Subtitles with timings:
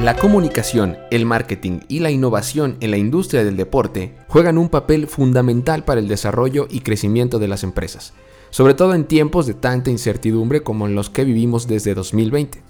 [0.00, 5.06] La comunicación, el marketing y la innovación en la industria del deporte juegan un papel
[5.06, 8.14] fundamental para el desarrollo y crecimiento de las empresas,
[8.50, 12.62] sobre todo en tiempos de tanta incertidumbre como en los que vivimos desde 2020.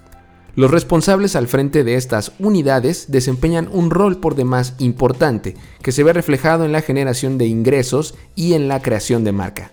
[0.57, 6.03] Los responsables al frente de estas unidades desempeñan un rol por demás importante que se
[6.03, 9.73] ve reflejado en la generación de ingresos y en la creación de marca.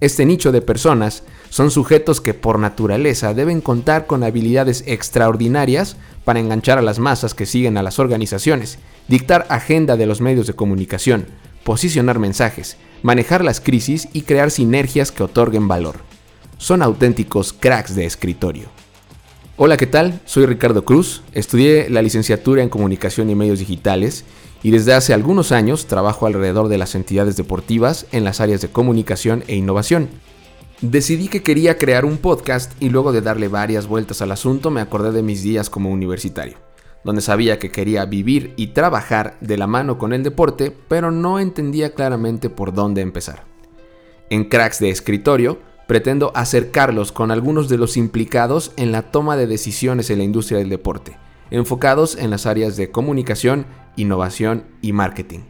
[0.00, 6.38] Este nicho de personas son sujetos que por naturaleza deben contar con habilidades extraordinarias para
[6.38, 10.52] enganchar a las masas que siguen a las organizaciones, dictar agenda de los medios de
[10.52, 11.26] comunicación,
[11.64, 15.96] posicionar mensajes, manejar las crisis y crear sinergias que otorguen valor.
[16.58, 18.68] Son auténticos cracks de escritorio.
[19.56, 20.20] Hola, ¿qué tal?
[20.26, 24.26] Soy Ricardo Cruz, estudié la licenciatura en Comunicación y Medios Digitales
[24.62, 28.68] y desde hace algunos años trabajo alrededor de las entidades deportivas en las áreas de
[28.68, 30.08] comunicación e innovación.
[30.80, 34.82] Decidí que quería crear un podcast y luego de darle varias vueltas al asunto me
[34.82, 36.58] acordé de mis días como universitario,
[37.02, 41.38] donde sabía que quería vivir y trabajar de la mano con el deporte, pero no
[41.38, 43.44] entendía claramente por dónde empezar.
[44.28, 49.46] En Cracks de Escritorio, pretendo acercarlos con algunos de los implicados en la toma de
[49.46, 51.16] decisiones en la industria del deporte,
[51.50, 53.66] enfocados en las áreas de comunicación,
[53.96, 55.40] innovación y marketing.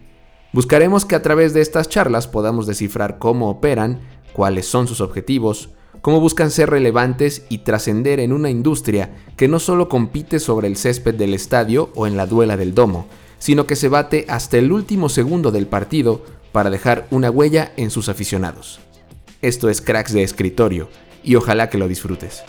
[0.52, 4.00] Buscaremos que a través de estas charlas podamos descifrar cómo operan,
[4.32, 9.58] cuáles son sus objetivos, cómo buscan ser relevantes y trascender en una industria que no
[9.58, 13.06] solo compite sobre el césped del estadio o en la duela del domo,
[13.38, 17.90] sino que se bate hasta el último segundo del partido para dejar una huella en
[17.90, 18.80] sus aficionados.
[19.42, 20.88] Esto es Cracks de Escritorio
[21.22, 22.42] y ojalá que lo disfrutes.